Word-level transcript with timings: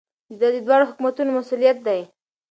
دا 0.39 0.47
د 0.55 0.57
دواړو 0.65 0.89
حکومتونو 0.89 1.31
مسؤلیت 1.39 1.77
دی. 1.87 2.01